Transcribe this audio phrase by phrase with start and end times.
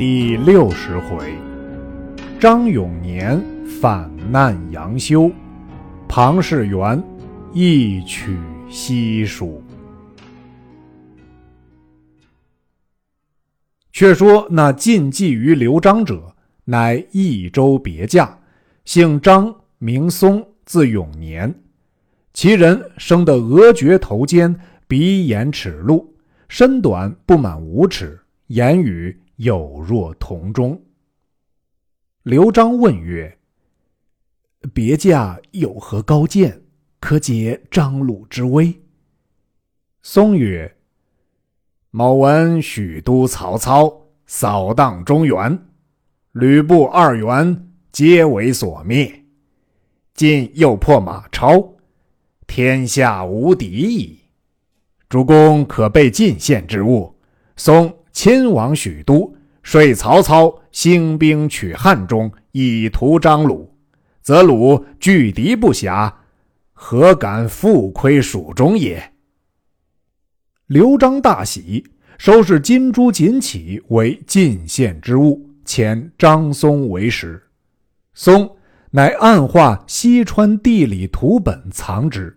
[0.00, 1.34] 第六十回，
[2.40, 3.38] 张永年
[3.82, 5.30] 反难杨修，
[6.08, 7.04] 庞士元
[7.52, 8.38] 一曲
[8.70, 9.62] 西蜀。
[13.92, 18.38] 却说那进计于刘璋者，乃益州别驾，
[18.86, 21.54] 姓张，名松，字永年。
[22.32, 26.14] 其人生得额绝头尖，鼻眼齿露，
[26.48, 29.14] 身短不满五尺，言语。
[29.40, 30.78] 有若同中。
[32.24, 33.38] 刘璋问曰
[34.74, 36.62] ：“别驾有何高见，
[37.00, 38.82] 可解张鲁之危？”
[40.02, 40.76] 松曰
[41.90, 45.58] ：“某闻许都曹操扫荡中原，
[46.32, 49.24] 吕布二袁皆为所灭，
[50.12, 51.76] 今又破马超，
[52.46, 54.20] 天下无敌矣。
[55.08, 57.18] 主公可备进献之物，
[57.56, 57.90] 松。”
[58.22, 63.74] 亲往许都，说曹操兴兵取汉中，以图张鲁，
[64.20, 66.12] 则鲁拒敌不暇，
[66.74, 69.14] 何敢复窥蜀中也？
[70.66, 71.82] 刘璋大喜，
[72.18, 77.42] 收拾金珠锦旗为进献之物，遣张松为使。
[78.12, 78.54] 松
[78.90, 82.36] 乃暗画西川地理图本藏之，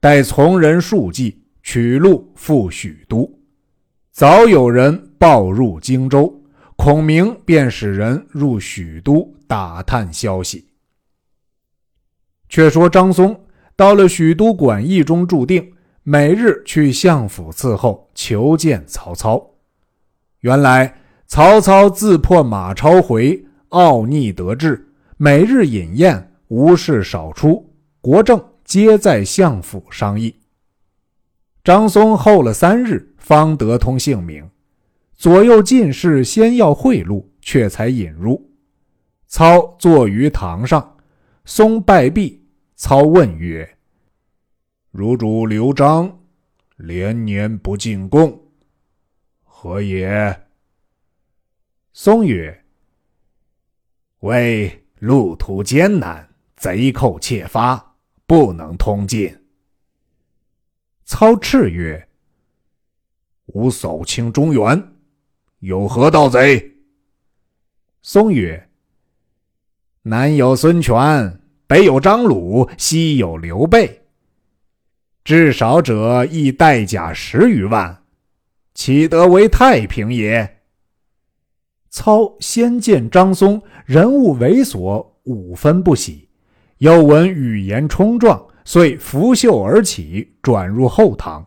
[0.00, 3.30] 待从人数计，取路赴许都。
[4.10, 6.42] 早有人报入荆州，
[6.76, 10.68] 孔明便使人入许都打探消息。
[12.48, 13.38] 却说张松
[13.76, 19.44] 到了许都馆驿中注定，每日去相府伺候，求见曹操。
[20.40, 20.94] 原来
[21.26, 30.34] 曹操自破马超回，傲逆得志，每日饮宴，无事少出，国政皆在相府商议。
[31.62, 33.06] 张松候了三日。
[33.18, 34.48] 方得通姓名，
[35.18, 38.48] 左右进士先要贿赂，却才引入。
[39.26, 40.96] 操坐于堂上，
[41.44, 42.46] 松拜毕。
[42.76, 43.76] 操问曰
[44.92, 46.20] ：“汝主刘璋
[46.76, 48.40] 连年不进贡，
[49.42, 50.46] 何也？”
[51.92, 52.64] 松曰
[54.22, 59.36] ：“为路途艰难，贼寇窃发，不能通进。”
[61.04, 62.08] 操叱曰。
[63.46, 64.92] 吾扫清中原，
[65.60, 66.72] 有何盗贼？
[68.00, 68.68] 松曰
[70.02, 74.02] ：“南有孙权，北有张鲁，西有刘备，
[75.24, 78.04] 至少者亦带甲十余万，
[78.72, 80.60] 岂得为太平也？”
[81.90, 86.28] 操先见张松人物猥琐，五分不喜，
[86.76, 91.44] 又闻语言冲撞，遂拂袖而起，转入后堂。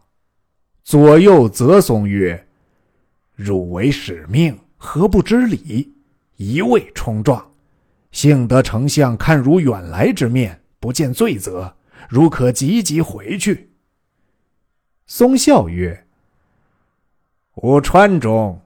[0.84, 2.48] 左右责松曰
[3.42, 5.92] ：“汝为使命，何不知礼？
[6.38, 7.52] 一味冲撞，
[8.12, 11.76] 幸得丞相看汝远来之面，不见罪责，
[12.08, 13.72] 汝可急急回去。”
[15.08, 16.06] 松笑曰
[17.64, 18.62] ：“吾川中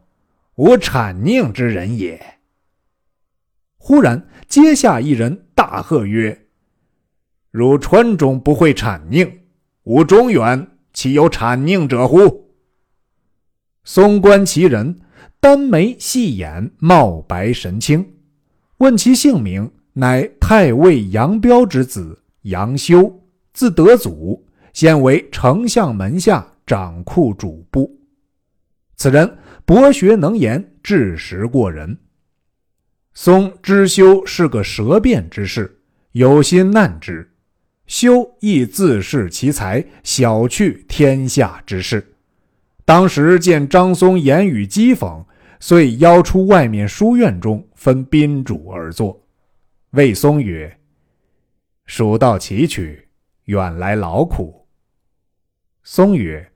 [0.56, 2.40] 无产宁之人也。”
[3.78, 6.48] 忽然阶下一人大喝曰
[7.52, 9.40] ：“汝川中不会产宁，
[9.84, 12.45] 吾中原。”岂有产宁者乎？
[13.88, 15.00] 松观其人，
[15.40, 18.04] 单眉细眼，貌白神清。
[18.80, 23.22] 问其姓名，乃太尉杨彪之子杨修，
[23.54, 27.96] 字德祖，现为丞相门下掌库主簿。
[28.98, 31.96] 此人博学能言，智识过人。
[33.14, 35.80] 松知修是个舌辩之士，
[36.14, 37.32] 有心难之。
[37.86, 42.15] 修亦自恃其才，小觑天下之事。
[42.86, 45.26] 当时见张松言语讥讽，
[45.60, 49.20] 遂邀出外面书院中，分宾主而坐。
[49.92, 50.80] 魏松曰
[51.88, 53.04] ：“蜀道崎岖，
[53.46, 54.68] 远来劳苦。”
[55.82, 56.52] 松曰：“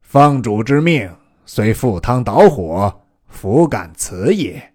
[0.00, 1.14] 方主之命，
[1.44, 4.74] 虽赴汤蹈火，弗敢辞也。”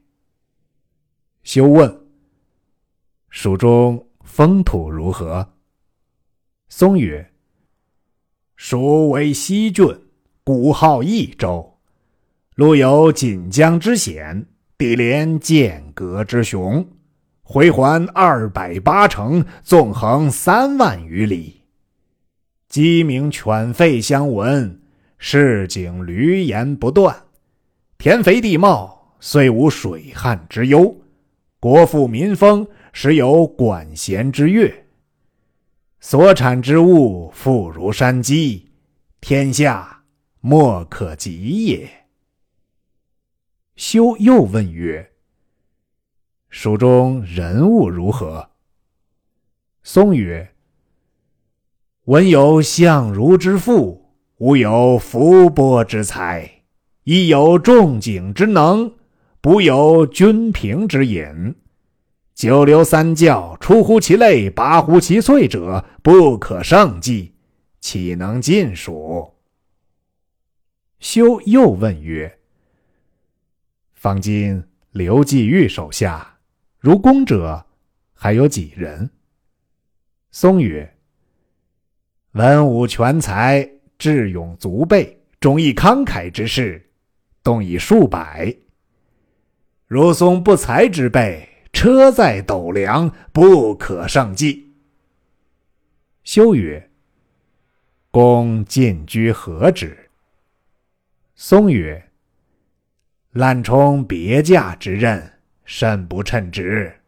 [1.44, 2.08] 休问
[3.30, 5.48] ：“蜀中？”风土如何？
[6.70, 7.34] 松曰
[8.56, 9.86] ：“蜀为西郡，
[10.44, 11.78] 古号益州，
[12.56, 14.46] 路有锦江之险，
[14.78, 16.86] 地连剑阁之雄，
[17.42, 21.62] 回环二百八城，纵横三万余里，
[22.68, 24.82] 鸡鸣犬吠相闻，
[25.18, 27.16] 市井闾阎不断，
[27.98, 30.96] 田肥地茂，虽无水旱之忧，
[31.60, 34.72] 国富民丰。”时有管弦之乐，
[36.00, 38.70] 所产之物富如山积，
[39.20, 39.93] 天下
[40.46, 41.90] 莫可及也。
[43.78, 45.14] 修又问曰
[46.52, 48.50] ：“书中人物如何？”
[49.84, 50.54] 松曰
[52.04, 56.64] ：“文有相如之父，武有伏波之才，
[57.06, 58.96] 亦有仲景之能，
[59.40, 61.56] 不有君平之隐。
[62.36, 67.34] 九流三教，出乎其类，拔乎其萃者，不可胜计，
[67.80, 69.32] 岂能尽数？”
[71.04, 72.40] 修又问曰
[73.94, 76.40] ：“方今刘季玉手下
[76.80, 77.66] 如公者，
[78.14, 79.10] 还有几人？”
[80.32, 80.96] 松曰
[82.32, 86.90] ：“文武全才，智勇足备，忠义慷慨之士，
[87.44, 88.56] 动以数百。
[89.88, 94.74] 如松不才之辈，车载斗量，不可胜计。”
[96.24, 96.90] 修曰
[98.10, 100.00] ：“公进居何职？”
[101.36, 102.12] 松曰
[103.32, 107.02] ：“滥充别驾之任，甚不称职。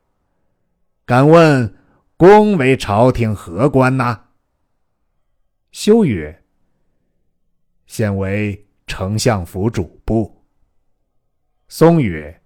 [1.05, 1.75] 敢问？”
[2.17, 4.21] 公为朝廷何官呐？
[5.71, 6.43] 修曰
[7.85, 10.45] ：“现为丞相府主簿。”
[11.67, 12.41] 松曰：“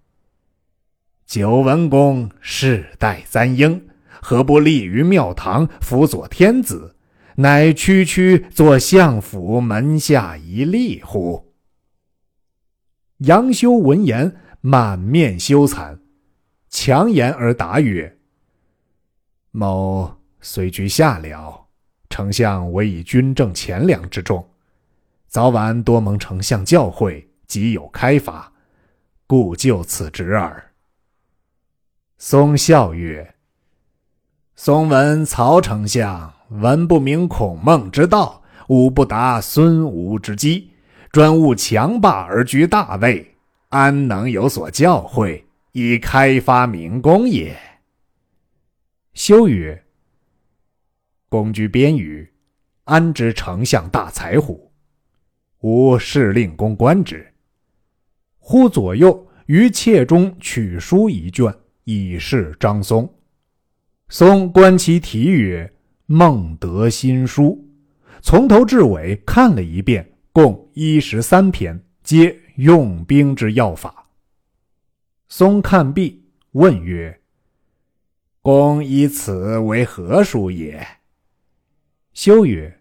[1.28, 3.80] 久闻公世代簪缨，
[4.20, 6.96] 何不立于庙堂，辅佐天子，
[7.36, 11.46] 乃区区做相府门下一吏乎？”
[13.20, 16.00] 杨修闻言，满面羞惭，
[16.70, 18.18] 强言而答曰。
[19.52, 21.64] 某虽居下僚，
[22.10, 24.48] 丞相委以军政钱粮之重，
[25.28, 28.54] 早晚多蒙丞相教诲，极有开发，
[29.28, 30.72] 故就此职耳。
[32.18, 33.36] 松笑曰
[34.56, 40.72] ：“松闻曹丞相文不明孔孟之道，武不达孙吴之机，
[41.12, 43.36] 专务强霸而居大位，
[43.70, 47.58] 安能有所教诲，以开发民工也？”
[49.16, 49.84] 修曰
[51.28, 52.30] ：“公居边隅，
[52.84, 54.72] 安知丞相大才乎？
[55.62, 57.26] 吾是令公观之。”
[58.38, 61.54] 忽左右于妾中取书一卷，
[61.84, 63.12] 以示张松。
[64.10, 65.72] 松观其题曰
[66.06, 67.68] ：“孟德新书。”
[68.22, 70.08] 从头至尾看了一遍，
[70.42, 74.08] 共一十三篇，皆用兵之要法。
[75.28, 77.20] 松看毕，问曰：
[78.42, 80.88] 公以此为何书也？
[82.14, 82.80] 修曰：“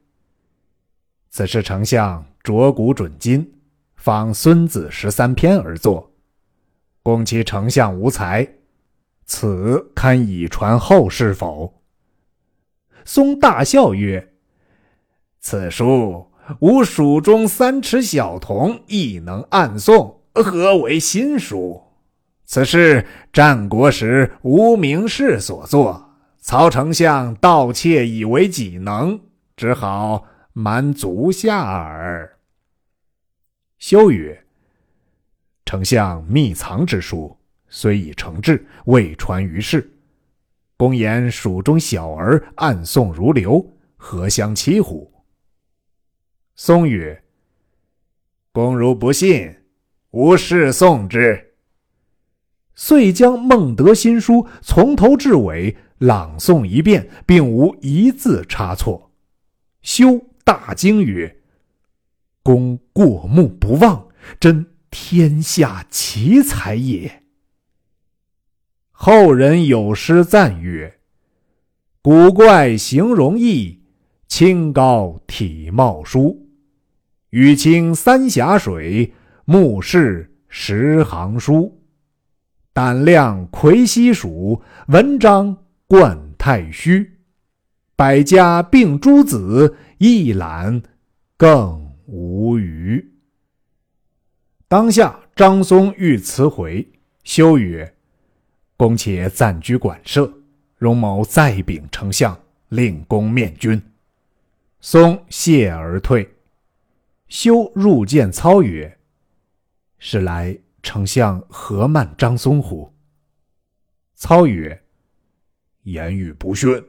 [1.31, 3.53] 此是丞相酌古准今，
[3.97, 6.13] 仿《孙子》十三篇而作。
[7.03, 8.49] 公其丞相无才，
[9.25, 11.83] 此堪以传后世否？”
[13.05, 14.33] 松大笑曰
[15.41, 16.25] ：“此书
[16.61, 21.83] 吾蜀中三尺小童亦能暗诵，何为新书？”
[22.45, 26.11] 此是战国时无名氏所作，
[26.41, 29.21] 曹丞相盗窃以为己能，
[29.55, 30.25] 只好
[30.55, 32.39] 瞒足下耳。
[33.79, 34.45] 修曰
[35.67, 37.37] ：“丞相秘藏之书，
[37.69, 39.89] 虽已成制，未传于世。
[40.79, 43.65] 公言蜀中小儿暗诵如流，
[43.99, 45.13] 何相欺乎？”
[46.61, 47.23] 松曰
[48.51, 49.55] ：“公如不信，
[50.11, 51.55] 吾示诵之。”
[52.75, 59.13] 遂将孟德新书从头至尾朗诵一遍，并无一字差错。
[59.83, 61.41] 修大惊曰
[62.43, 64.09] ：“公过目不忘，
[64.41, 67.23] 真天下奇才也。”
[68.91, 70.99] 后人有诗赞曰
[72.03, 73.81] ：“古怪形容易，
[74.27, 76.48] 清高体貌殊。
[77.31, 79.13] 雨清三峡水，
[79.45, 81.83] 目视十行书。”
[82.73, 87.19] 胆量魁西蜀，文章冠太虚。
[87.97, 90.81] 百家并诸子，一览
[91.37, 93.05] 更无余。
[94.69, 96.89] 当下张松欲辞回，
[97.25, 97.95] 修曰
[98.77, 100.33] ：“公且暂居馆舍，
[100.77, 103.83] 容某再禀丞相，令公面君。”
[104.81, 106.38] 松谢而退。
[107.29, 108.99] 修入见操曰
[109.99, 112.95] ：“是来。”丞相何慢张松乎？
[114.15, 114.85] 操曰
[115.83, 116.83] ：“言语不逊，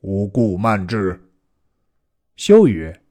[0.00, 1.30] 无故慢之。”
[2.34, 3.02] 修曰：“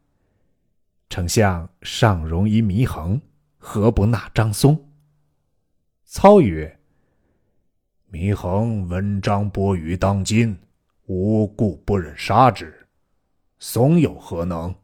[1.10, 3.22] 丞相尚容于祢衡，
[3.58, 4.90] 何不纳张松？”
[6.04, 6.80] 操曰
[8.12, 10.58] ：“祢衡闻张伯于当今，
[11.06, 12.88] 无故不忍杀之。
[13.60, 14.76] 松有何能？”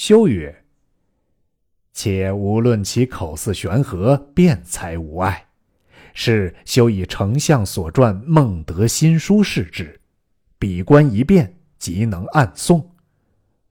[0.00, 0.64] 修曰
[1.92, 5.48] ：“且无论其口似悬河，辩才无碍，
[6.14, 10.00] 是修以丞相所传《孟德新书》视之，
[10.58, 12.82] 比观一变，即能暗诵。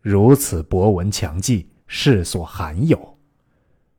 [0.01, 3.17] 如此博闻强记，世所罕有。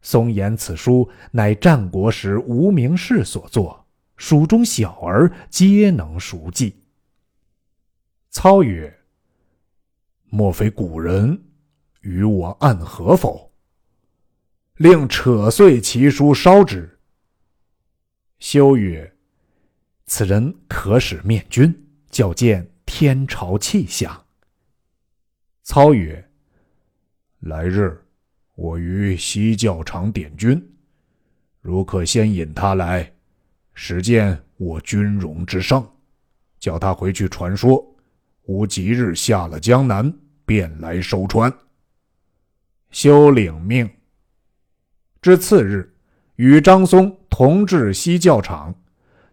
[0.01, 3.85] 松言此书乃战国时无名氏所作，
[4.17, 6.81] 蜀中小儿皆能熟记。
[8.31, 9.01] 操曰
[10.31, 11.37] ：“莫非古人
[12.01, 13.53] 与我暗合否？
[14.77, 16.99] 令扯碎其书，烧之。”
[18.41, 19.15] 修曰
[20.07, 21.75] ：“此人可使面君，
[22.11, 24.25] 较见天朝气象。”
[25.63, 26.31] 操曰
[27.41, 28.03] ：“来日
[28.55, 30.61] 我于西教场点军，
[31.61, 33.13] 如可先引他来，
[33.75, 35.87] 实见我军容之盛，
[36.59, 37.87] 叫他回去传说，
[38.45, 40.13] 吾即日下了江南，
[40.47, 41.53] 便来收川。”
[42.91, 43.89] 休领命。
[45.23, 45.93] 至次日，
[46.37, 48.75] 与张松同至西教场，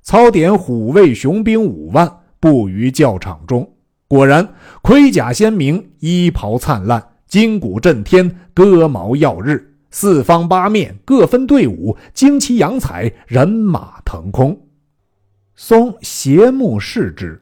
[0.01, 3.73] 操点虎卫雄兵五万布于教场中。
[4.07, 14.57] 果然，盔甲鲜明，衣袍灿烂，金鼓震天，戈矛耀日，四方八面各分队伍，旌旗扬彩，人马腾空。
[15.55, 17.41] 松斜目视之，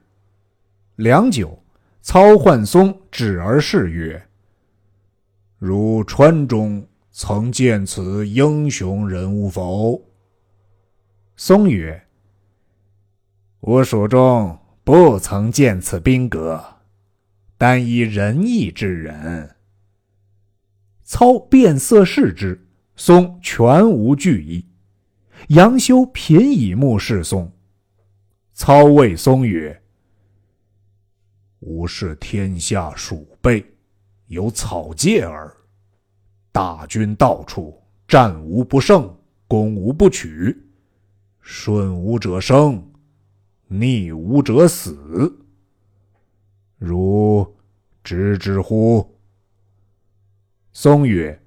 [0.96, 1.62] 良久，
[2.02, 4.28] 操唤松止而视曰
[5.66, 10.00] ：“如川中曾见此英雄人物否？”
[11.36, 12.06] 松曰
[13.60, 16.64] ：“我蜀中。”不曾见此兵革，
[17.58, 19.56] 但以仁义之人。
[21.04, 24.64] 操变色视之，松全无惧意。
[25.48, 27.52] 杨修频以目视松。
[28.54, 29.82] 操谓松曰
[31.62, 33.66] ：“吾视天下鼠辈，
[34.28, 35.56] 有草芥耳。
[36.52, 39.14] 大军到处，战无不胜，
[39.48, 40.56] 攻无不取，
[41.42, 42.82] 顺吾者生。”
[43.68, 45.40] 逆吾者死，
[46.78, 47.56] 如
[48.04, 49.18] 知之乎？
[50.72, 51.42] 松曰：“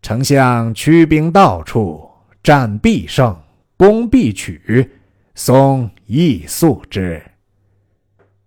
[0.00, 2.08] 丞相驱兵到处，
[2.42, 3.38] 战必胜，
[3.76, 4.90] 攻必取，
[5.34, 7.22] 松亦速之。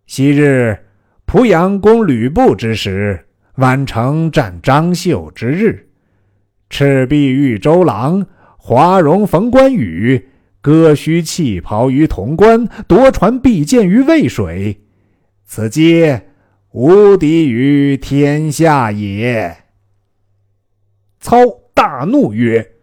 [0.07, 0.77] 昔日
[1.31, 5.87] 濮阳攻吕布之时，宛城战张绣之日，
[6.69, 10.27] 赤壁遇周郎，华容逢关羽。”
[10.59, 14.81] 割须弃袍于潼关，夺船避箭于渭水，
[15.45, 16.27] 此皆
[16.71, 19.55] 无敌于天下也。
[21.21, 21.37] 操
[21.73, 22.73] 大怒曰：“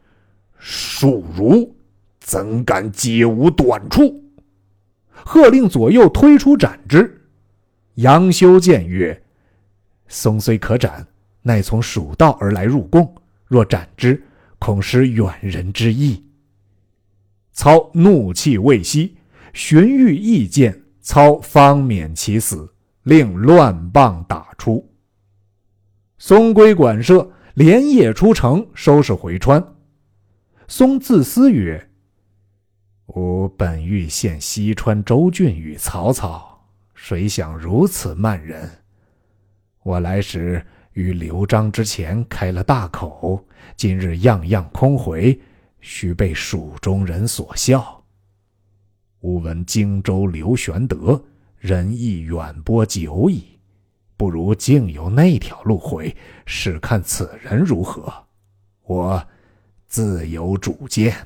[0.59, 1.77] 庶儒
[2.19, 4.25] 怎敢揭吾短处？”
[5.13, 7.18] 喝令左右推出斩之。
[7.99, 9.25] 杨修谏曰
[10.07, 11.05] ：“松虽可斩，
[11.43, 13.13] 乃从蜀道而来入贡，
[13.45, 14.23] 若斩之，
[14.61, 16.25] 恐失远人之意。”
[17.51, 19.17] 操怒气未息，
[19.53, 24.89] 荀彧意见，操方免其死，令乱棒打出。
[26.19, 29.75] 松归馆舍，连夜出城收拾回川。
[30.69, 31.91] 松自思曰
[33.17, 36.48] ：“吾本欲献西川州郡与曹操，
[37.01, 38.69] 谁想如此慢人？
[39.85, 40.63] 我来时
[40.95, 43.43] 于刘璋之前开了大口，
[43.77, 45.41] 今日样样空回。”
[45.81, 48.05] 须被蜀中人所笑。
[49.21, 51.23] 吾闻荆州刘玄德
[51.57, 53.45] 仁义远播久矣，
[54.17, 56.15] 不如径由那条路回，
[56.47, 58.13] 试看此人如何。
[58.83, 59.25] 我
[59.87, 61.17] 自有主见。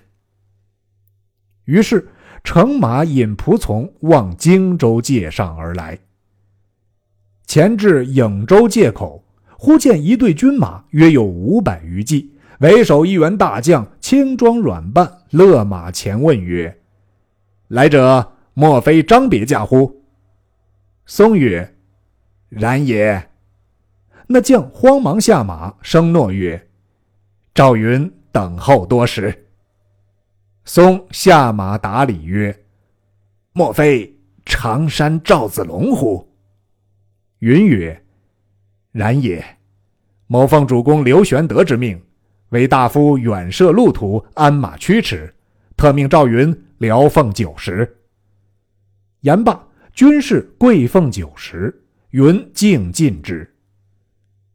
[1.64, 2.06] 于是
[2.44, 5.98] 乘马引仆从往荆州界上而来。
[7.46, 9.24] 前至颍州界口，
[9.56, 12.32] 忽见一队军马，约有五百余骑。
[12.58, 16.78] 为首一员大将，轻装软扮，勒马前问曰
[17.68, 20.02] ：“来者，莫非张别驾乎？”
[21.06, 21.74] 松曰
[22.48, 23.30] ：“然也。”
[24.28, 26.68] 那将慌忙下马，声诺曰
[27.52, 29.41] ：“赵云等候多时。”
[30.64, 32.64] 松下马答礼曰
[33.52, 36.28] ：“莫非常山赵子龙乎？”
[37.40, 38.04] 云曰
[38.92, 39.44] ：“然也。
[40.26, 42.00] 某奉主公刘玄德之命。”
[42.52, 45.34] 为大夫远涉路途，鞍马驱驰，
[45.74, 47.96] 特命赵云聊奉酒食。
[49.20, 53.50] 言罢，军士跪奉酒食，云敬进之。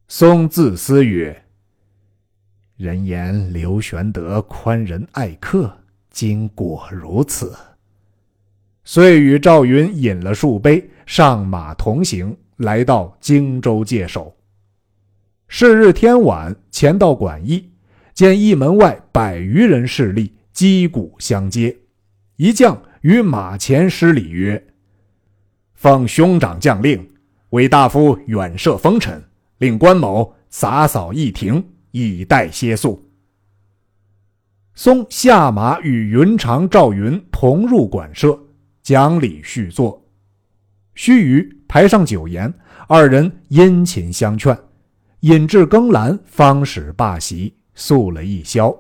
[0.08, 1.44] 松自思曰
[2.78, 5.76] ：“人言刘玄德宽仁爱客，
[6.18, 7.56] 今果如此。”
[8.84, 14.36] 遂与赵云饮了数杯，上马同行，来到荆州界首。
[15.48, 16.56] 是日天晚。
[16.72, 17.70] 前到馆驿，
[18.16, 21.78] 见驿门外百余人势力击鼓相接。
[22.38, 24.68] 一将于马前施礼曰
[25.76, 27.08] ：“奉兄长将令，
[27.50, 29.24] 为大夫远涉风尘，
[29.60, 33.04] 令关某洒扫驿庭，以待歇宿。”
[34.78, 38.40] 松下马与云长、赵云同入馆舍，
[38.84, 40.06] 讲礼叙坐。
[40.94, 42.54] 须臾，排上酒筵，
[42.88, 44.56] 二人殷勤相劝，
[45.22, 48.72] 饮至更阑，方始罢席，宿了一宵。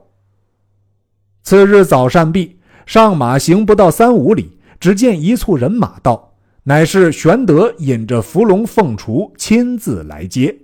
[1.42, 10.56] 次日早膳毕，上马行不到三五里，只见一簇人马到，乃是玄德引着伏龙凤雏亲自来接。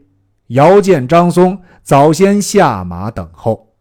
[0.49, 3.72] 遥见张松早先下马等候。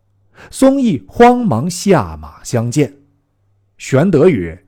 [0.50, 2.94] 松义慌忙下马相见，
[3.78, 4.64] 玄德曰：“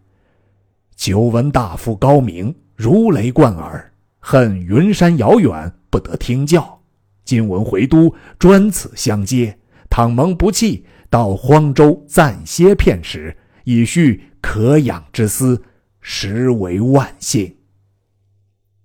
[0.96, 6.80] 久闻大夫高明，如雷贯耳，恨云山遥远，不得听教。
[7.24, 9.58] 今闻回都，专此相接。
[9.88, 15.62] 倘蒙不弃，到荒州暂歇片时，以叙可养之思，
[16.00, 17.56] 实为万幸。”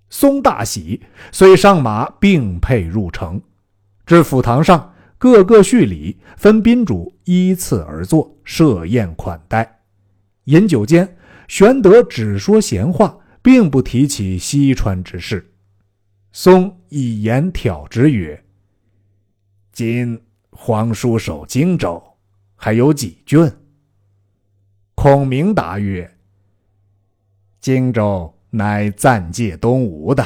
[0.10, 3.42] 松大喜，遂上马并辔入城，
[4.06, 4.94] 至府堂上。
[5.20, 9.82] 各个叙礼，分宾主依次而坐，设宴款待。
[10.46, 11.18] 饮酒间，
[11.50, 15.54] 玄德只说闲话，并不提起西川之事。
[16.32, 18.42] 松以言挑之曰
[19.74, 20.18] ：“今
[20.52, 22.02] 皇叔守荆州，
[22.56, 23.52] 还有几郡？”
[24.96, 26.10] 孔明答曰
[27.60, 30.26] ：“荆州乃暂借东吴的，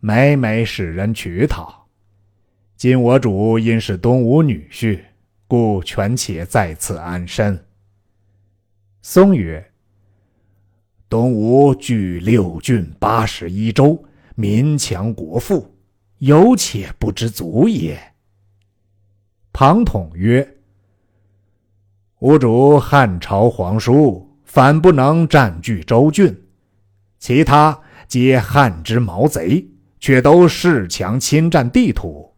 [0.00, 1.74] 每每使人取讨。”
[2.76, 5.00] 今我主因是东吴女婿，
[5.48, 7.58] 故权且在此安身。
[9.00, 9.72] 松曰
[11.08, 14.04] ：“东吴据六郡八十一州，
[14.34, 15.74] 民强国富，
[16.18, 17.98] 有且不知足也。”
[19.54, 20.46] 庞统曰
[22.20, 26.38] ：“吾主汉朝皇叔，反不能占据州郡，
[27.18, 29.66] 其他皆汉之毛贼，
[29.98, 32.30] 却都恃强侵占地土。”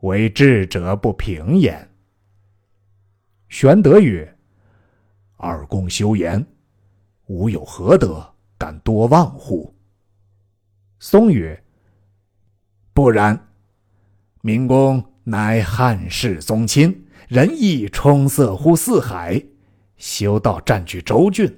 [0.00, 1.88] 为智者不平焉。
[3.48, 4.36] 玄德曰
[5.36, 6.46] ：“二公休言，
[7.26, 9.74] 吾有何德，敢多望乎？”
[11.00, 11.60] 松曰
[12.94, 13.48] ：“不然，
[14.42, 19.42] 明公乃汉室宗亲，仁义充塞乎四海，
[19.96, 21.52] 修道占据州郡，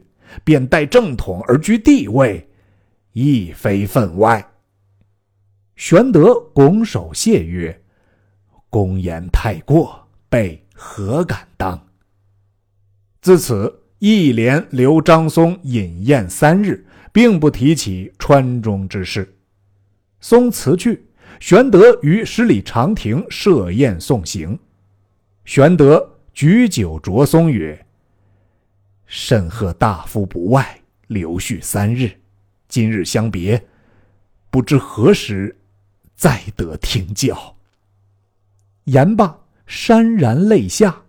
[0.45, 2.49] 便带正统而居地位，
[3.13, 4.51] 亦非分外。”
[5.77, 7.77] 玄德拱手谢曰。
[8.71, 11.89] 公言太过，备何敢当？
[13.21, 19.37] 自此一连留张松饮宴三日，并不提起川中之事。
[20.21, 21.05] 松辞去，
[21.41, 24.59] 玄德于十里长亭设宴送行。
[25.45, 27.87] 玄德举酒酌松曰
[29.05, 32.11] ：“甚贺大夫不外，留续三日。
[32.69, 33.67] 今日相别，
[34.49, 35.59] 不知何时
[36.15, 37.57] 再得听教。”
[38.85, 41.03] 言罢，潸然泪下。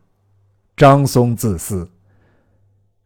[0.76, 1.90] 张松自私：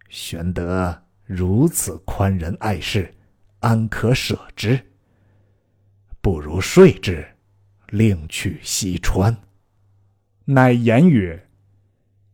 [0.10, 3.14] 玄德如此宽仁爱士，
[3.60, 4.80] 安可舍之？
[6.22, 7.26] 不如睡之，
[7.90, 9.36] 另去西川。
[10.46, 11.48] 乃言曰：“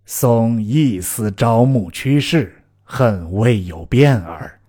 [0.05, 4.59] 松一思朝暮趋势，恨未有变耳。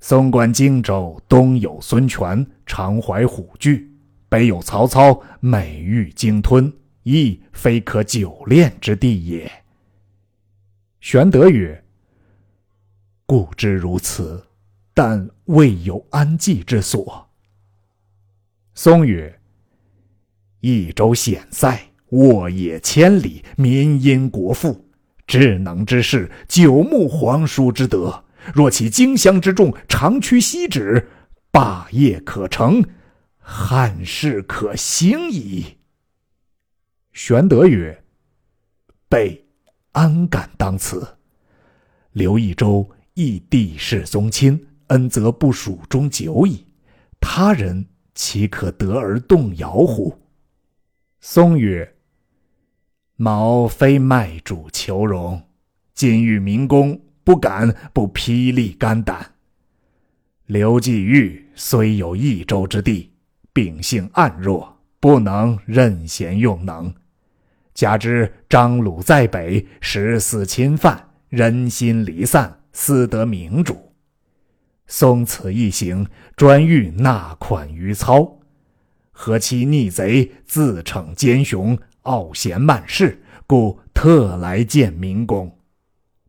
[0.00, 3.86] 松管荆州，东有孙权，常怀虎踞。”
[4.30, 9.50] 北有曹操，美玉鲸吞，亦非可久恋之地也。
[11.00, 11.82] 玄德曰
[13.26, 14.46] ：“故知如此，
[14.94, 17.28] 但未有安济之所。”
[18.72, 19.40] 松曰
[20.60, 24.88] ：“益州险塞，沃野千里，民殷国富，
[25.26, 28.22] 智能之士，久慕皇叔之德。
[28.54, 31.08] 若其荆襄之众长驱西止，
[31.50, 32.80] 霸业可成。”
[33.52, 35.76] 汉室可兴矣。
[37.12, 38.04] 玄德曰
[39.10, 39.44] ：“备
[39.90, 41.16] 安敢当此？
[42.12, 46.64] 刘益州亦帝室宗亲，恩泽不属中久矣。
[47.20, 47.84] 他人
[48.14, 50.16] 岂可得而动摇乎？”
[51.20, 51.96] 松曰
[53.16, 55.42] ：“毛非卖主求荣，
[55.92, 59.34] 今遇明公，不敢不披力肝胆。
[60.46, 63.09] 刘季玉虽有益州之地。”
[63.52, 66.92] 秉性暗弱，不能任贤用能。
[67.74, 73.92] 加之张鲁在北，十四侵犯，人心离散，私得明主。
[74.86, 78.40] 松此一行，专欲纳款于操，
[79.12, 85.56] 何其逆贼自逞奸雄，傲贤慢士，故特来见明公。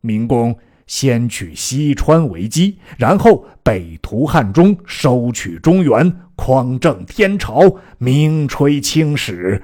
[0.00, 0.56] 明公
[0.92, 9.62] 先取西川为基，然后北屠汉中，收取中原，匡正天朝，名垂青史，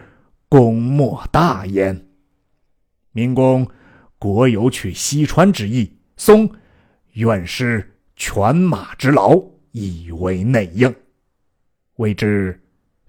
[0.48, 2.06] 功莫大焉。
[3.12, 3.68] 明公
[4.18, 6.50] 国有取西川之意，松
[7.12, 9.38] 愿施犬马之劳，
[9.72, 10.92] 以为内应。
[11.96, 12.58] 未知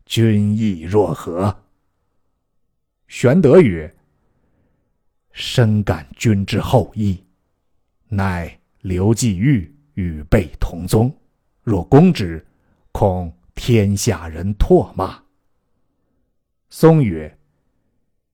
[0.06, 1.58] 君意若何？
[3.08, 3.96] 玄德曰
[5.32, 7.24] ：“深感君之厚意，
[8.10, 11.16] 乃刘季玉与备同宗，
[11.64, 12.46] 若攻之，
[12.92, 15.24] 恐天下人唾骂。”
[16.70, 17.38] 松曰：“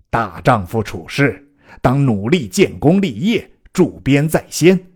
[0.09, 1.47] 大丈夫处世，
[1.81, 4.91] 当努力建功立业，助边在先。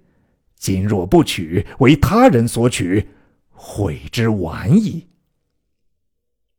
[0.55, 3.07] 今若不取，为他人所取，
[3.49, 5.07] 悔之晚矣。”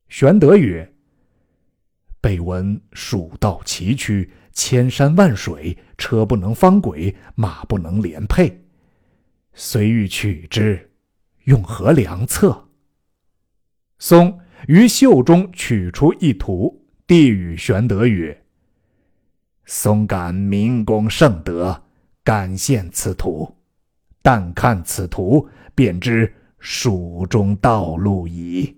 [0.09, 0.92] 玄德曰
[2.20, 4.28] ：“备闻蜀道崎岖，
[4.62, 8.55] 千山万水，车不能方轨，马不能连辔。
[9.55, 10.90] 虽欲取之，
[11.44, 12.68] 用何良策？”
[13.99, 18.38] 松于袖中取出一图，递与玄德曰
[19.64, 21.83] ：“松感明公圣德，
[22.23, 23.57] 感献此图。
[24.20, 28.77] 但看此图，便知蜀中道路矣。”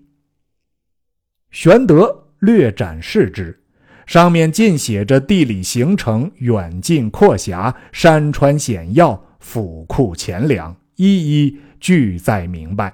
[1.51, 3.61] 玄德略展示之，
[4.05, 12.93] 上面尽写着地理行程、远近阔狭、山川险要、府库钱粮，一一俱在明白。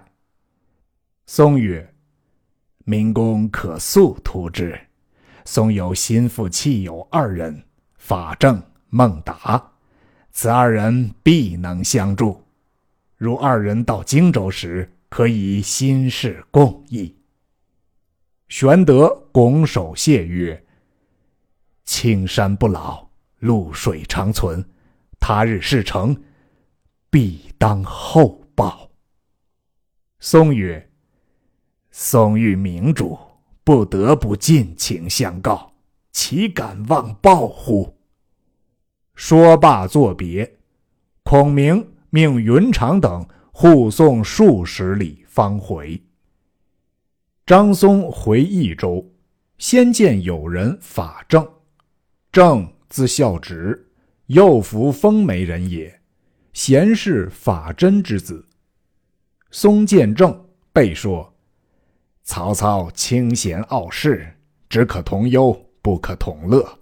[1.26, 1.94] 松曰
[2.86, 4.80] ：“明公可速图之。
[5.46, 7.64] 松有心腹戚友二人，
[7.98, 9.72] 法正、孟达，
[10.32, 12.44] 此二人必能相助。
[13.18, 17.16] 如二人到荆州时，可以心事共议。”
[18.48, 20.64] 玄德拱手谢曰
[21.92, 24.64] ：“青山不老，露水长存。
[25.20, 26.16] 他日事成，
[27.10, 28.92] 必当厚报。”
[30.22, 30.88] 松曰
[31.90, 33.18] ：“松遇明主，
[33.64, 35.74] 不得不尽情相告，
[36.12, 37.98] 岂敢忘报乎？”
[39.16, 40.60] 说罢作别。
[41.24, 46.00] 孔明命云长等护送数十里，方回。
[47.48, 49.12] 张松回益州，
[49.58, 51.46] 先见友人法正。
[52.32, 53.88] 正字孝直，
[54.28, 56.00] 右扶风梅人也，
[56.54, 58.48] 贤士法真之子。
[59.50, 61.34] 松见正，备说
[62.22, 64.32] ：“曹操清贤傲世，
[64.70, 66.78] 只可同忧，不可同乐。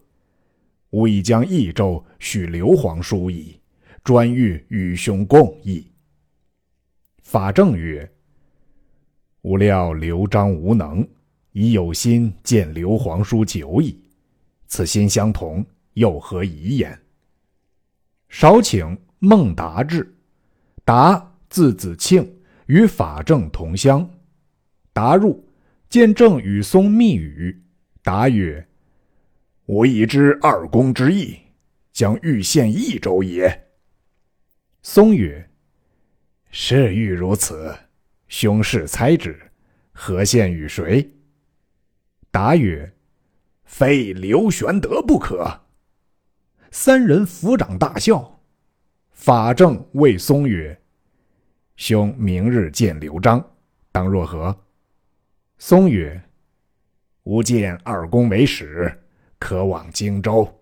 [0.90, 3.58] 吾已将益州许刘皇叔矣，
[4.04, 5.90] 专欲与兄共议。”
[7.24, 8.10] 法正曰。
[9.44, 11.08] 吾料刘璋无能，
[11.54, 13.98] 已有心见刘皇叔久矣。
[14.68, 17.00] 此心相同，又何疑焉？
[18.30, 20.14] 少请孟达至。
[20.84, 24.10] 达字子庆，与法正同乡。
[24.94, 25.48] 达入，
[25.90, 27.64] 见正与松密语。
[28.02, 28.66] 答曰
[29.68, 31.38] ：“吾已知二公之意，
[31.92, 33.68] 将欲献益州也。”
[34.82, 35.50] 松曰
[36.52, 37.76] ：“是欲如此。”
[38.30, 39.40] 兄事猜之，
[39.92, 41.10] 何献与谁？
[42.32, 42.94] 答曰
[43.68, 45.62] ：“非刘玄德不可。”
[46.72, 48.40] 三人抚掌大笑。
[49.12, 50.82] 法正谓松曰
[51.76, 53.44] ：“兄明日见刘璋，
[53.92, 54.64] 当若何？”
[55.60, 56.22] 松曰
[57.24, 59.04] ：“吾见二公为使，
[59.40, 60.62] 可往荆州。”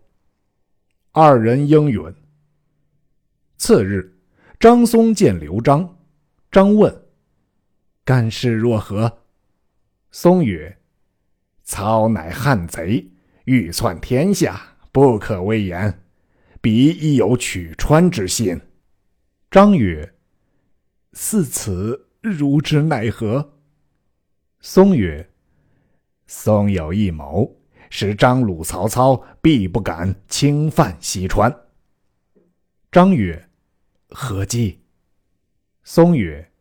[1.11, 2.01] 二人应允。
[3.57, 4.17] 次日，
[4.59, 5.97] 张松见刘璋，
[6.51, 7.05] 张问。
[8.03, 9.19] 干事若何？
[10.11, 10.77] 松曰
[11.65, 13.11] ：“操乃汉贼，
[13.43, 16.01] 欲篡天下，不可为言。
[16.61, 18.61] 彼亦有取川之心。”
[19.51, 20.13] 张曰
[21.13, 23.53] ：“似此，如之奈何？”
[24.61, 25.29] 松曰
[26.27, 27.55] ：“松有一谋，
[27.89, 31.53] 使张鲁、曹操必不敢侵犯西川。”
[32.91, 33.49] 张曰
[34.09, 34.81] ：“何计？”
[35.83, 36.51] 松曰：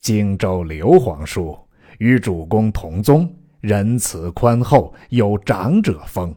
[0.00, 1.58] 荆州刘皇叔
[1.98, 6.36] 与主公同宗，仁慈宽厚，有长者风。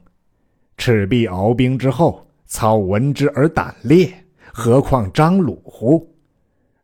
[0.77, 6.15] 赤壁鏖兵之后，操闻之而胆裂，何况张鲁乎？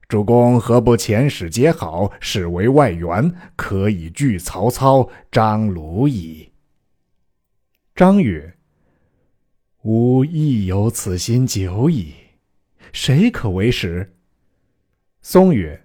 [0.10, 6.50] 主公何不遣使结好，使为外援，可以拒曹操、张鲁矣？
[7.96, 8.54] 张曰
[9.84, 12.14] ：“吾亦有此心久矣，
[12.92, 14.14] 谁可为使？”
[15.24, 15.82] 松曰。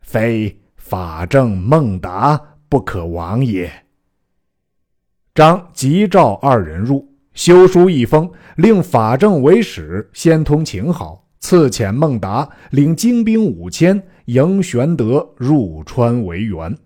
[0.00, 3.70] 非法正孟达不可亡也。
[5.34, 16.78] 张即召二人入，修书一封，令法正为使，先通情好，赐遣孟达领精兵五千，迎玄德入川为援。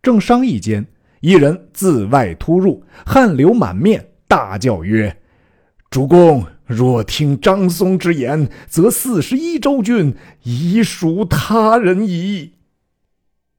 [0.00, 0.86] 正商议间，
[1.20, 5.20] 一人自外突入，汗流满面，大叫曰
[5.90, 12.57] ：“主公！”若听张松之言，则四十一州郡已属他人矣。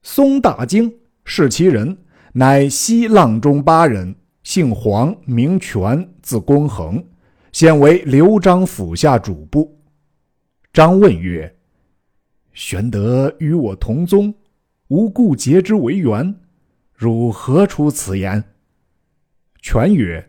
[0.02, 0.94] 松大惊，
[1.26, 1.98] 是其人，
[2.34, 7.04] 乃西阆中八人，姓黄，名权，字公衡，
[7.52, 9.78] 现为刘璋府下主簿。
[10.72, 11.54] 张问曰
[12.54, 14.34] ：“玄德与我同宗，
[14.88, 16.36] 无故结之为缘，
[16.94, 18.44] 汝何出此言？”
[19.62, 20.26] 权曰。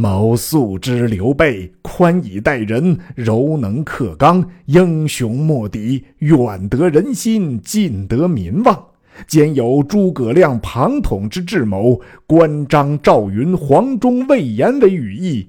[0.00, 8.82] 某素知刘备宽以待人，柔能克刚，英雄莫敌，远得人心，近得民望，
[9.26, 15.46] 兼有诸葛亮庞统之智谋，关张赵云、黄忠、魏延为羽翼。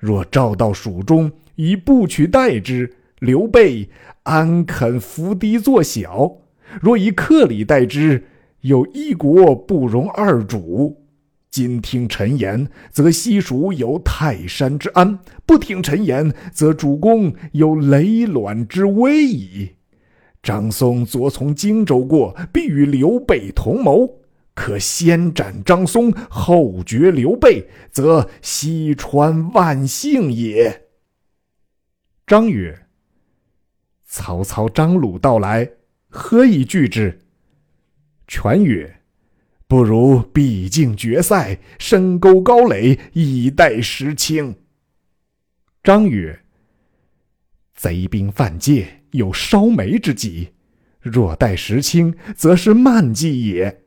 [0.00, 3.88] 若召到蜀中，以不取代之，刘备
[4.24, 6.38] 安肯伏低作小？
[6.80, 8.24] 若以克礼待之，
[8.62, 11.01] 有一国不容二主。
[11.52, 19.72] 今听臣言，则西蜀有泰山之安；不听臣言，则主公有雷卵之危矣。
[20.42, 24.22] 张松昨从荆州过，必与刘备同谋，
[24.54, 30.86] 可先斩张松，后绝刘备，则西川万幸也。
[32.26, 32.86] 张曰
[34.08, 35.70] ：“曹操、张鲁到来，
[36.08, 37.20] 何以拒之？”
[38.26, 39.01] 权曰。
[39.72, 44.54] 不如毕竟决赛，深沟高垒，以待时清。
[45.82, 46.38] 张曰
[47.74, 50.50] ：“贼兵犯界，有烧眉之急，
[51.00, 53.84] 若待时清，则是慢计也。”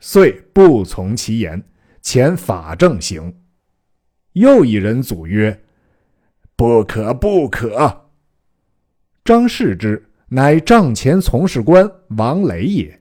[0.00, 1.62] 遂不从其言，
[2.02, 3.34] 遣法正行。
[4.32, 5.62] 又一人阻曰
[6.56, 8.08] ：“不可，不可！”
[9.26, 12.99] 张视之，乃帐前从事官王雷也。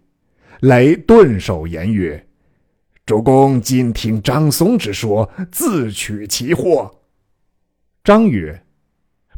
[0.61, 2.27] 雷顿首言曰
[3.05, 6.99] ：“主公今听张松之说，自取其祸。”
[8.03, 8.65] 张曰：“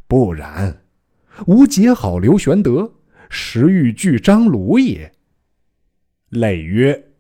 [0.08, 0.82] 不然，
[1.46, 2.92] 吾结好刘玄德，
[3.30, 5.12] 实欲拒张鲁也。”
[6.30, 7.12] 累曰：“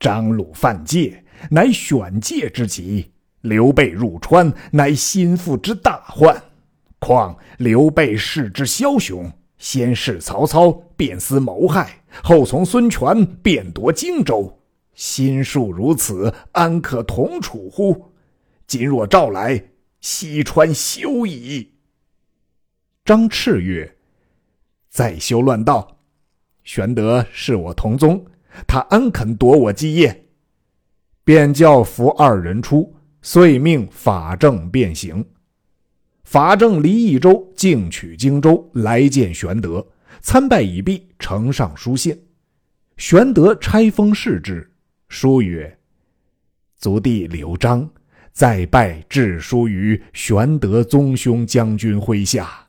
[0.00, 6.42] 张鲁犯界，乃选界之急；刘备入川，乃心腹之大患。
[6.98, 9.32] 况刘备势之枭雄。”
[9.62, 11.86] 先是曹操，便思谋害；
[12.20, 14.58] 后从孙权，便夺荆州。
[14.92, 18.10] 心术如此，安可同处乎？
[18.66, 19.68] 今若召来，
[20.00, 21.74] 西川休矣。
[23.04, 23.96] 张赤曰
[24.90, 25.96] ：“再休乱道。
[26.64, 28.26] 玄德是我同宗，
[28.66, 30.26] 他安肯夺我基业？”
[31.22, 35.24] 便叫扶二人出，遂命法正便行。
[36.32, 39.86] 法正离益州，径取荆州，来见玄德。
[40.22, 42.18] 参拜已毕，呈上书信。
[42.96, 44.66] 玄德拆封视之，
[45.10, 45.76] 书曰
[46.80, 47.86] ：“族弟刘璋
[48.32, 52.66] 再拜致书于玄德宗兄将军麾下，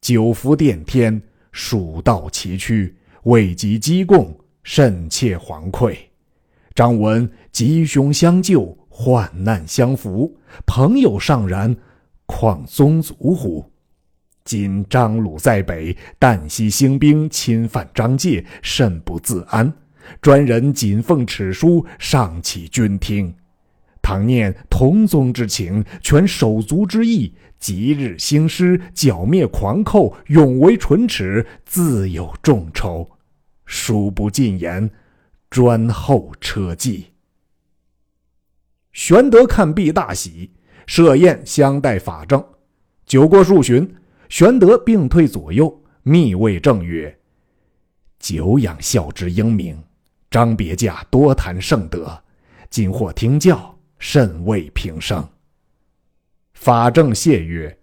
[0.00, 2.92] 久服殿天，蜀道崎岖，
[3.24, 5.98] 未及积贡，甚切惶愧。
[6.76, 11.76] 张闻吉凶相救，患难相扶，朋友尚然。”
[12.26, 13.70] 况宗族乎？
[14.44, 19.72] 今张鲁在北，旦夕兴兵侵犯张界，甚不自安。
[20.20, 23.34] 专人谨奉此书，上启君听。
[24.02, 33.10] 倘念同宗之情，全手足之义，即日兴师，剿灭狂寇，永为唇齿，自有众筹。
[33.64, 34.90] 书不尽言，
[35.48, 37.06] 专候车骑。
[38.92, 40.50] 玄德看毕，大喜。
[40.86, 42.44] 设宴相待法正，
[43.06, 43.94] 酒过数巡，
[44.28, 47.16] 玄德并退左右，密谓正曰
[48.18, 49.82] ：“久仰孝之英明，
[50.30, 52.22] 张别驾多谈圣德，
[52.68, 55.26] 今或听教，甚慰平生。”
[56.54, 57.76] 法正谢曰：“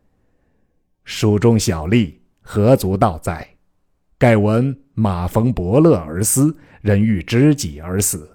[1.04, 3.48] 蜀中小吏何足道哉？
[4.18, 8.32] 盖闻马逢伯乐而思，人遇知己而死。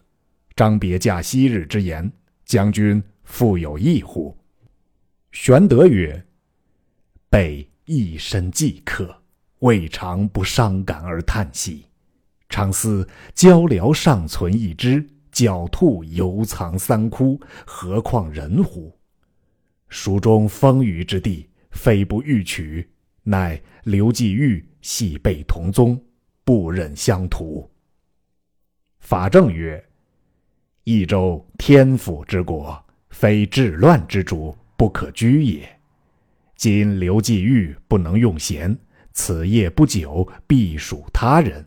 [0.57, 2.11] 张别驾昔日之言，
[2.45, 4.37] 将军复有异乎？”
[5.39, 6.27] 玄德曰
[7.29, 9.15] ：“备一身饥渴，
[9.59, 11.85] 未尝不伤感而叹息。
[12.49, 18.99] 常思鹪鹩尚存一只，狡兔犹藏三窟，何况人乎？
[19.89, 22.89] 蜀中风雨之地，非不欲取，
[23.23, 26.03] 乃刘季玉系备同宗，
[26.45, 27.71] 不忍相图。”
[28.99, 29.85] 法正曰
[30.85, 35.69] ：“益州天府之国，非治乱之主不可居也。
[36.57, 38.77] 今刘季玉不能用贤，
[39.13, 41.67] 此业不久必属他人。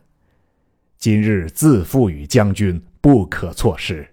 [0.98, 4.08] 今日自赋予将军，不可错失。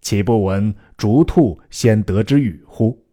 [0.00, 3.04] 岂不闻逐兔先得之语乎？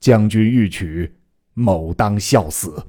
[0.00, 1.12] 将军欲取，
[1.54, 2.86] 某当效死。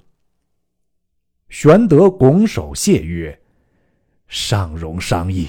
[1.50, 3.40] 玄德拱手谢曰
[4.28, 5.48] ：“尚容商议。”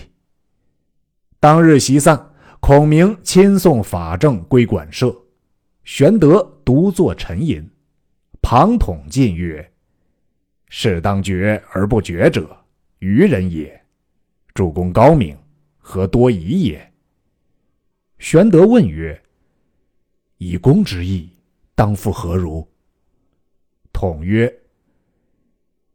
[1.38, 5.19] 当日席散，孔明亲送法正归馆舍，
[5.92, 7.68] 玄德独坐沉吟。
[8.40, 9.72] 庞统进曰
[10.70, 12.57] ：“事当决而不决者，
[13.00, 13.85] 愚人也。
[14.55, 15.37] 主公高明，
[15.79, 16.92] 何多疑也？”
[18.20, 19.20] 玄德问曰
[20.38, 21.29] ：“以公之意，
[21.74, 22.64] 当复何如？”
[23.92, 24.48] 统曰：“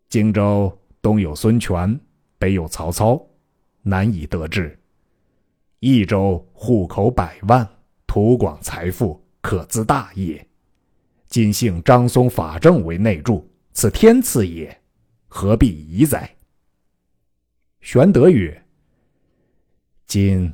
[0.10, 1.97] 荆州东有孙权，
[2.38, 3.25] 北有曹操，
[3.81, 4.77] 难以得志。”
[5.79, 7.65] 益州户口百万，
[8.05, 10.43] 土广财富，可自大也。
[11.27, 14.75] 今幸张松、法正为内助，此天赐也，
[15.27, 16.36] 何必疑哉？
[17.79, 18.65] 玄德曰
[20.08, 20.51] ：“今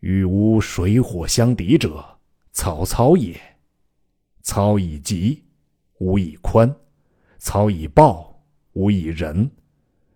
[0.00, 2.04] 与吾水火相敌者，
[2.52, 3.40] 曹操也。
[4.42, 5.42] 操以急，
[6.00, 6.68] 吾以宽；
[7.38, 9.48] 操以暴，吾以仁；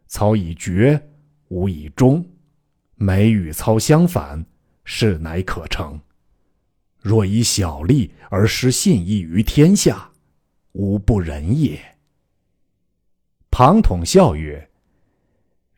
[0.07, 1.03] 操以绝，
[1.49, 2.23] 吾以忠。
[2.95, 4.45] 每与操相反。”
[4.85, 5.99] 事乃可成。
[7.01, 10.11] 若以小利而失信义于天下，
[10.73, 11.79] 吾不仁也。
[13.51, 14.69] 庞统笑曰：“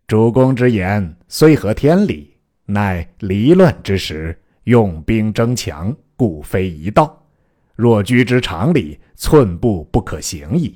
[0.06, 2.34] 主公之言虽合天理，
[2.66, 7.16] 乃离乱之时，用兵争强，故非一道。
[7.74, 10.74] 若居之常理，寸步不可行矣。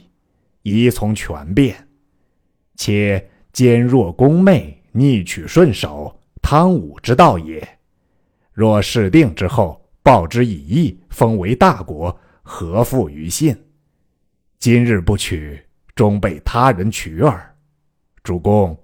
[0.62, 1.76] 宜从权变，
[2.76, 7.66] 且兼弱攻媚，逆取顺守，汤武之道也。”
[8.54, 13.56] 若事定之后，报之以义，封为大国，何负于信？
[14.58, 15.58] 今日不取，
[15.94, 17.56] 终被他人取耳。
[18.22, 18.78] 主公，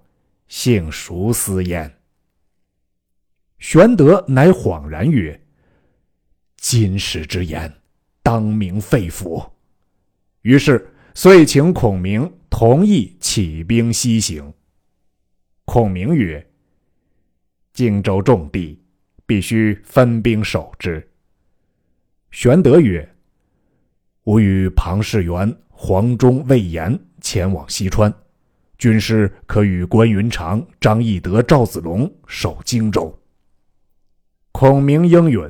[0.47, 1.95] 幸孰思焉？
[3.59, 5.39] 玄德乃恍然曰
[6.57, 7.71] ：“今时之言，
[8.23, 9.47] 当明肺腑。”
[10.41, 14.51] 于是遂请孔明同意起兵西行。
[15.65, 16.43] 孔明曰
[17.73, 18.81] ：“荆州重地。”
[19.23, 21.09] 必须分兵守之。
[22.31, 23.07] 玄德曰
[24.23, 28.11] ：“吾与庞士元、黄忠、魏延前往西川，
[28.77, 33.13] 军师可与关云长、张翼德、赵子龙守荆州。”
[34.53, 35.41] 孔明应允。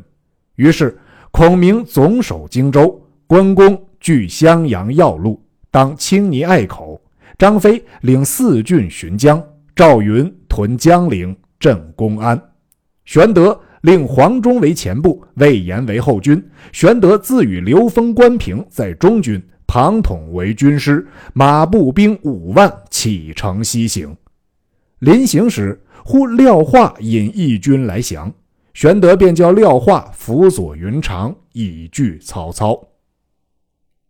[0.55, 5.39] 于是孔明总守荆州，关公据襄阳要路，
[5.69, 6.99] 当青泥隘口；
[7.37, 9.41] 张飞领四郡巡江，
[9.75, 12.41] 赵云屯江陵镇公安，
[13.05, 13.59] 玄德。
[13.81, 16.43] 令黄忠为前部，魏延为后军。
[16.71, 24.15] 玄德自与刘封、关平在中军，庞统为军师，马步兵五万启程西行。
[24.99, 28.31] 临行时，忽廖化引义军来降，
[28.73, 32.87] 玄德便叫廖化辅佐云长，以拒曹操。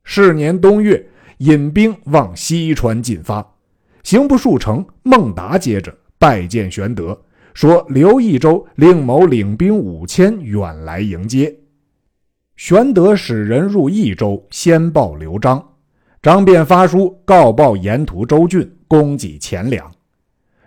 [0.03, 1.07] 是年冬月，
[1.37, 3.55] 引兵往西川进发，
[4.03, 7.17] 行不数程，孟达接着拜见玄德。
[7.53, 11.53] 说刘益州令某领兵五千远来迎接，
[12.55, 15.63] 玄德使人入益州，先报刘璋，
[16.21, 19.91] 张便发书告报沿途州郡，供给钱粮。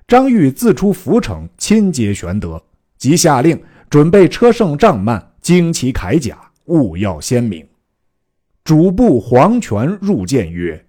[0.06, 2.62] 张玉自出涪城亲接玄德，
[2.98, 7.66] 即下令准备车胜帐幔、旌旗铠甲，务要鲜明。
[8.62, 10.84] 主簿黄权入见曰：“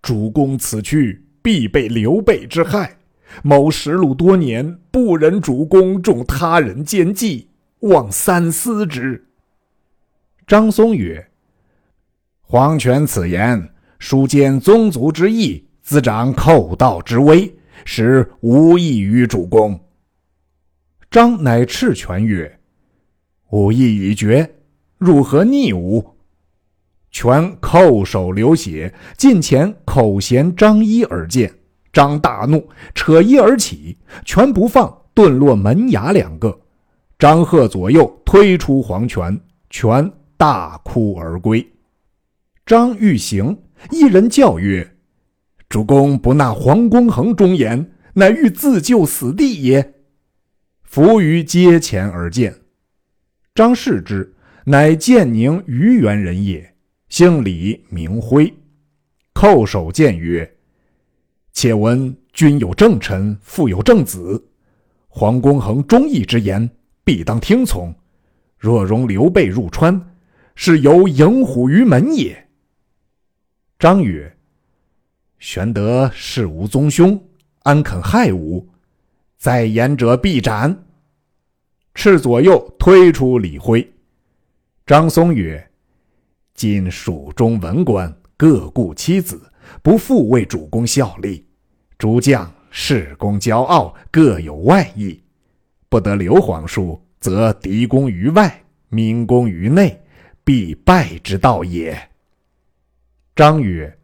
[0.00, 2.96] 主公此去，必被刘备之害。”
[3.42, 7.48] 某食禄多年，不忍主公中他人奸计，
[7.80, 9.26] 望三思之。
[10.46, 11.30] 张松曰
[12.42, 17.54] ：“黄权此言，书兼宗族之义，滋长寇盗之威，
[17.84, 19.80] 实无益于主公。”
[21.10, 22.60] 张乃斥权曰
[23.50, 24.54] ：“吾意已决，
[24.98, 26.14] 如何逆吾？”
[27.10, 31.54] 权叩首流血，近前口衔张衣而见。
[31.94, 36.60] 张大怒，扯衣而起，拳不放，顿落门牙两个。
[37.20, 39.40] 张贺左右推出黄泉，
[39.70, 41.64] 泉大哭而归。
[42.66, 43.56] 张欲行，
[43.92, 44.96] 一人叫曰
[45.70, 49.94] ：“主公不纳黄公衡忠言，乃欲自救死地也。”
[50.82, 52.54] 伏于阶前而见。
[53.54, 54.34] 张视之，
[54.64, 56.74] 乃建宁虞园人也，
[57.08, 58.52] 姓李，名辉。
[59.32, 60.50] 叩首见曰。
[61.54, 64.44] 且闻君有正臣，父有正子。
[65.08, 66.68] 黄公衡忠义之言，
[67.04, 67.94] 必当听从。
[68.58, 70.16] 若容刘备入川，
[70.56, 72.48] 是由迎虎于门也。”
[73.78, 74.36] 张曰
[75.38, 77.22] ：“玄德是无宗兄，
[77.60, 78.68] 安肯害吾？
[79.38, 80.84] 再言者必斩。”
[81.94, 83.88] 赤左右推出李辉。
[84.84, 85.70] 张松曰
[86.52, 89.40] ：“今蜀中文官各顾妻子，
[89.82, 91.46] 不复为主公效力。
[91.96, 95.22] 诸将恃功骄傲，各有外意，
[95.88, 100.02] 不得刘皇叔，则敌攻于外，民攻于内，
[100.42, 101.96] 必败之道也。”
[103.36, 103.96] 张曰：“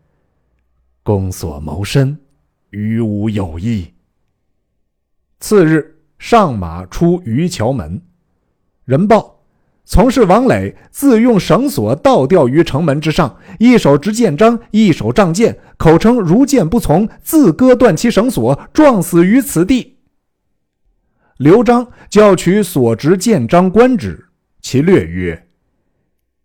[1.02, 2.18] 公所谋身，
[2.70, 3.92] 与吾有益。”
[5.40, 8.00] 次日上马出渔桥门，
[8.84, 9.39] 人报
[9.92, 19.96] 从事王磊自用绳索倒吊于城门之上，一手执剑章，一手仗剑，口称如剑不从，自割断其绳索，撞死于此地。
[21.38, 24.26] 刘璋叫取所执剑章观之，
[24.62, 25.48] 其略曰。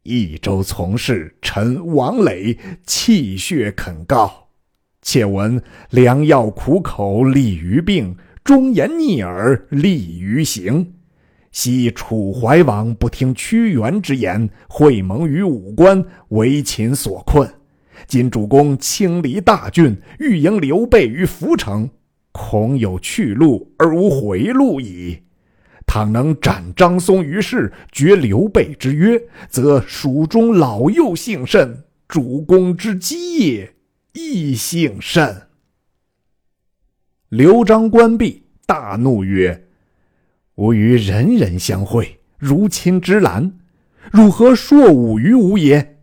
[0.01, 4.47] 益州从事，臣王磊气血肯告。
[5.03, 10.94] 且闻良药苦口利于病，忠言逆耳利于行。
[11.55, 17.49] 昔楚怀王不听屈原之言，会盟于武关，为秦所困。
[18.05, 21.89] 今主公亲离大郡，欲迎刘备于涪城，
[22.33, 25.17] 恐有去路而无回路矣。
[25.87, 33.75] 倘能斩张松于市，绝刘备之约，则蜀中老幼幸甚，主公之基业
[34.11, 35.43] 亦幸甚。
[37.29, 39.67] 刘璋关闭，大怒曰
[40.55, 43.57] ：“吾与人人相会，如亲之兰，
[44.11, 45.99] 汝何硕武于吾也？”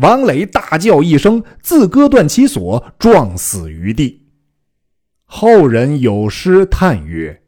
[0.00, 4.26] 王磊大叫一声，自割断其锁，撞死于地。
[5.24, 7.42] 后人有诗叹曰。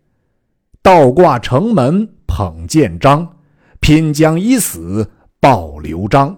[0.82, 3.36] 倒挂城门捧剑章，
[3.80, 6.36] 拼将一死报刘璋。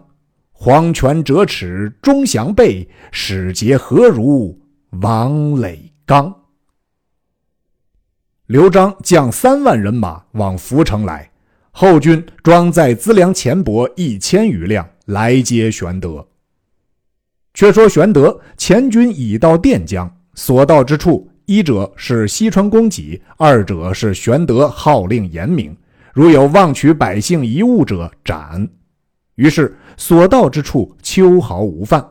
[0.51, 4.61] 黄泉折尺终降背，使节何如
[5.01, 6.41] 王磊刚？
[8.53, 11.31] 刘璋将三万人马往涪城来，
[11.71, 16.29] 后军装载资粮钱帛一千余辆来接玄德。
[17.55, 21.27] 却说玄德前军已到垫江，所到之处。
[21.47, 25.75] 一者是西川公给，二者是玄德号令严明，
[26.13, 28.69] 如有妄取百姓遗物者，斩。
[29.37, 32.07] 于是所到之处，秋毫无犯，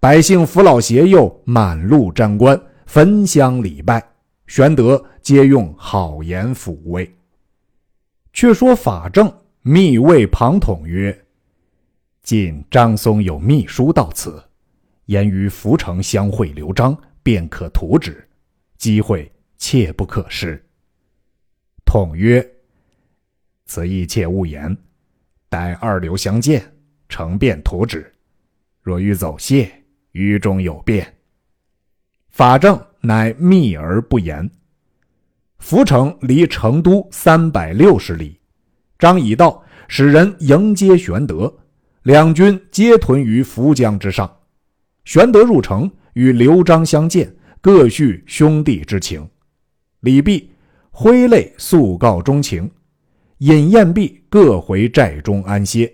[0.00, 4.02] 百姓扶老携幼，满路沾官，焚香礼拜，
[4.46, 7.12] 玄德皆用好言抚慰。
[8.32, 9.32] 却说法正
[9.62, 11.26] 密谓庞统曰
[12.22, 14.42] ：“今张松有密书到此，
[15.06, 18.28] 言于涪城相会刘璋，便可图之。”
[18.76, 20.62] 机会切不可失。
[21.86, 22.46] 统曰
[23.64, 24.76] ：“此一切勿言，
[25.48, 26.74] 待二流相见，
[27.08, 28.12] 成便图之。
[28.82, 29.72] 若欲走谢，
[30.10, 31.16] 于中有变。”
[32.28, 34.50] 法正乃密而不言。
[35.60, 38.40] 涪城离成都三百六十里，
[38.98, 41.54] 张已到，使人迎接玄德，
[42.02, 44.30] 两军皆屯于涪江之上。
[45.04, 47.34] 玄德入城，与刘璋相见。
[47.60, 49.26] 各叙兄弟之情，
[50.00, 50.50] 李毕
[50.90, 52.70] 挥泪诉告衷情，
[53.38, 55.90] 饮宴毕，各回寨中安歇。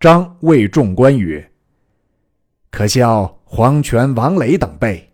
[0.00, 1.48] 张谓众官曰
[2.72, 5.07] ：“可笑黄权、王磊等辈，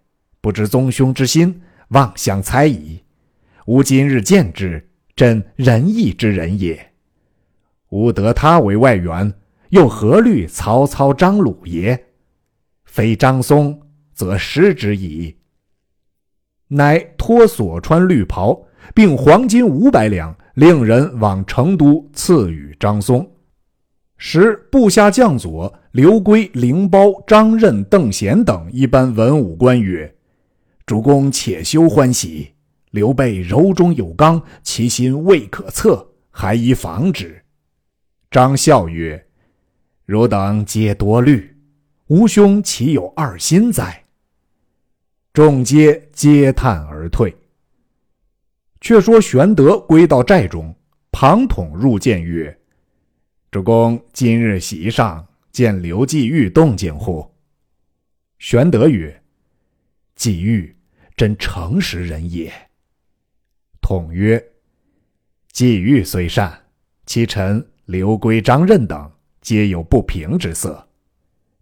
[0.44, 3.00] 不知宗兄之心，妄相猜疑。
[3.64, 6.92] 吾今日见之，真仁义之人也。
[7.88, 9.32] 吾得他为外援，
[9.70, 11.98] 又何虑曹操、张鲁也？
[12.84, 13.80] 非张松。”
[14.12, 15.34] 则失之矣。
[16.68, 23.26] 乃脱所穿绿袍，并黄金五百两，令人往成都赐予张松。
[24.18, 30.14] 时部下将佐刘圭、凌苞、张任、邓贤等一般文武官曰
[30.86, 32.52] ：“主公且休欢喜。
[32.90, 37.42] 刘备柔中有刚，其心未可测，还宜防之。”
[38.30, 39.26] 张笑曰
[40.06, 41.56] ：“汝等皆多虑，
[42.06, 44.04] 吾兄岂有二心哉？”
[45.34, 47.34] 众皆嗟叹而退。
[48.80, 50.72] 却说玄德归到寨中，
[51.10, 52.56] 庞统入见曰
[53.50, 57.28] ：“主公今日席上见刘季玉动静乎？”
[58.38, 59.20] 玄德曰
[60.14, 60.74] ：“季玉
[61.16, 62.52] 真诚实人也。”
[63.80, 64.42] 统曰
[65.52, 66.58] ：“季玉虽善，
[67.06, 69.10] 其臣刘圭、张任等
[69.40, 70.88] 皆有不平之色，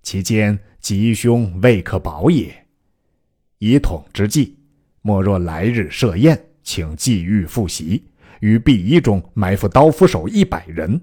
[0.02, 2.66] 其间吉凶未可保也。”
[3.58, 4.58] 以统之计，
[5.02, 8.04] 莫若来日设宴，请季玉复席，
[8.40, 11.00] 于毕仪中埋伏刀斧手一百人。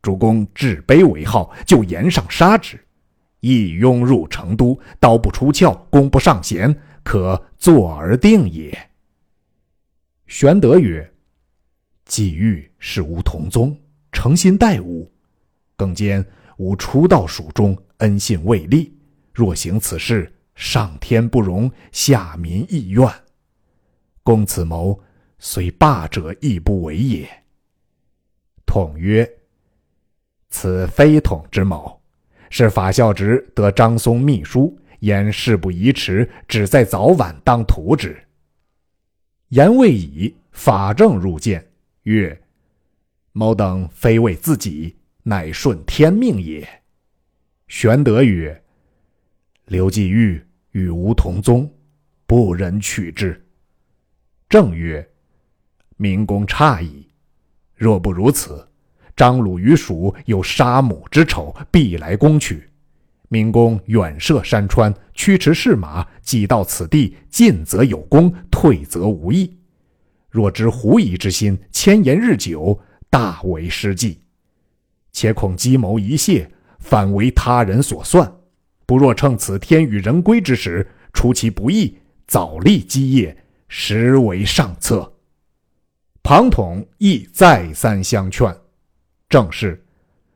[0.00, 2.78] 主公置卑为号，就言上杀之。
[3.40, 8.90] 一拥入成都，刀不出鞘，弓不上弦，可坐而定也。
[10.26, 11.14] 玄德曰
[12.04, 13.78] ：“季玉是吾同宗，
[14.12, 15.10] 诚心待吾，
[15.76, 16.24] 更兼
[16.56, 18.92] 吾初到蜀中，恩信未立。
[19.32, 23.08] 若行此事，上天不容，下民亦怨。
[24.22, 25.00] 公此谋，
[25.38, 27.28] 虽霸者亦不为也。”
[28.66, 29.26] 统曰
[30.50, 31.97] ：“此非统之谋。”
[32.50, 38.16] 是法孝直得张松密书，言事不宜迟，只在早晚当图之。
[39.48, 41.66] 言未已，法正入见，
[42.02, 42.40] 曰
[43.32, 46.66] ：“某等非为自己，乃顺天命也。”
[47.68, 48.62] 玄德曰
[49.66, 50.42] ：“刘季玉
[50.72, 51.70] 与吾同宗，
[52.26, 53.42] 不忍取之。”
[54.48, 55.06] 正曰
[55.96, 57.06] ：“明公诧异，
[57.74, 58.67] 若不如此。”
[59.18, 62.70] 张鲁与蜀有杀母之仇，必来攻取。
[63.28, 69.58] 明公远涉山川，驱驰士马，既到此地，进则有功，退则无益。
[70.30, 74.20] 若知狐疑之心，迁延日久，大为失计。
[75.10, 76.48] 且恐计谋一泄，
[76.78, 78.32] 反为他人所算。
[78.86, 81.98] 不若趁此天与人归之时，出其不意，
[82.28, 85.12] 早立基业，实为上策。
[86.22, 88.56] 庞统亦再三相劝。
[89.28, 89.84] 正是，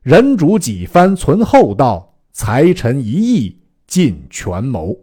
[0.03, 4.95] 人主几番存厚道，才臣一意尽权谋。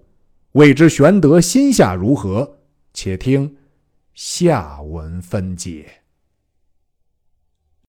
[0.52, 2.60] 未知玄德心下如何？
[2.94, 3.56] 且听
[4.14, 5.88] 下文分解。